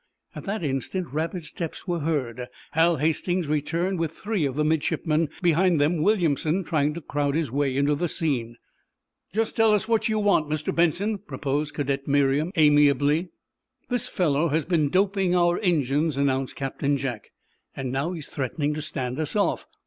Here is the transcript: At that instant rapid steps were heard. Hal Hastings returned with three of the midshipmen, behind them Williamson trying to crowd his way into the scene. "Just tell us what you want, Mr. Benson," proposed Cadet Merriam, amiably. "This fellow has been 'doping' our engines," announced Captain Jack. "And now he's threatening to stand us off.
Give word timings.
At 0.33 0.45
that 0.45 0.63
instant 0.63 1.13
rapid 1.13 1.45
steps 1.45 1.87
were 1.87 1.99
heard. 1.99 2.47
Hal 2.71 2.95
Hastings 2.95 3.45
returned 3.47 3.99
with 3.99 4.13
three 4.13 4.45
of 4.47 4.55
the 4.55 4.65
midshipmen, 4.65 5.29
behind 5.43 5.79
them 5.79 5.97
Williamson 6.01 6.63
trying 6.63 6.95
to 6.95 7.01
crowd 7.01 7.35
his 7.35 7.51
way 7.51 7.77
into 7.77 7.93
the 7.93 8.09
scene. 8.09 8.55
"Just 9.31 9.55
tell 9.55 9.75
us 9.75 9.87
what 9.87 10.09
you 10.09 10.17
want, 10.17 10.49
Mr. 10.49 10.73
Benson," 10.73 11.19
proposed 11.19 11.75
Cadet 11.75 12.07
Merriam, 12.07 12.51
amiably. 12.55 13.29
"This 13.89 14.09
fellow 14.09 14.47
has 14.47 14.65
been 14.65 14.89
'doping' 14.89 15.35
our 15.35 15.59
engines," 15.61 16.17
announced 16.17 16.55
Captain 16.55 16.97
Jack. 16.97 17.29
"And 17.75 17.91
now 17.91 18.13
he's 18.13 18.27
threatening 18.27 18.73
to 18.73 18.81
stand 18.81 19.19
us 19.19 19.35
off. 19.35 19.67